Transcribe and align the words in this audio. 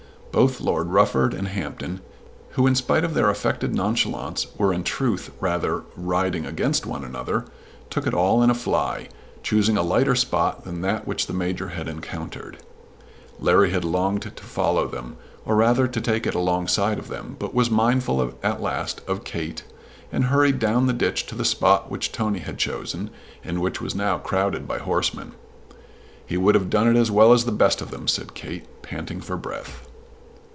Both 0.33 0.61
Lord 0.61 0.91
Rufford 0.91 1.33
and 1.33 1.49
Hampton, 1.49 1.99
who 2.51 2.65
in 2.65 2.73
spite 2.73 3.03
of 3.03 3.13
their 3.13 3.29
affected 3.29 3.75
nonchalance 3.75 4.47
were 4.57 4.71
in 4.73 4.85
truth 4.85 5.29
rather 5.41 5.83
riding 5.97 6.45
against 6.45 6.85
one 6.85 7.03
another, 7.03 7.43
took 7.89 8.07
it 8.07 8.13
all 8.13 8.41
in 8.41 8.49
a 8.49 8.53
fly, 8.55 9.09
choosing 9.43 9.75
a 9.75 9.83
lighter 9.83 10.15
spot 10.15 10.63
than 10.63 10.79
that 10.83 11.05
which 11.05 11.27
the 11.27 11.33
Major 11.33 11.67
had 11.67 11.89
encountered. 11.89 12.59
Larry 13.41 13.71
had 13.71 13.83
longed 13.83 14.21
to 14.21 14.31
follow 14.45 14.87
them, 14.87 15.17
or 15.43 15.57
rather 15.57 15.85
to 15.89 15.99
take 15.99 16.25
it 16.25 16.33
alongside 16.33 16.97
of 16.97 17.09
them, 17.09 17.35
but 17.37 17.53
was 17.53 17.69
mindful 17.69 18.33
at 18.41 18.61
last 18.61 19.01
of 19.09 19.25
Kate 19.25 19.65
and 20.13 20.23
hurried 20.25 20.59
down 20.59 20.87
the 20.87 20.93
ditch 20.93 21.25
to 21.25 21.35
the 21.35 21.43
spot 21.43 21.91
which 21.91 22.13
Tony 22.13 22.39
had 22.39 22.57
chosen 22.57 23.09
and 23.43 23.59
which 23.59 23.81
was 23.81 23.95
now 23.95 24.17
crowded 24.17 24.65
by 24.65 24.77
horsemen. 24.77 25.33
"He 26.25 26.37
would 26.37 26.55
have 26.55 26.69
done 26.69 26.87
it 26.87 26.95
as 26.97 27.11
well 27.11 27.33
as 27.33 27.43
the 27.43 27.51
best 27.51 27.81
of 27.81 27.91
them," 27.91 28.07
said 28.07 28.33
Kate, 28.33 28.65
panting 28.81 29.19
for 29.19 29.35
breath. 29.35 29.89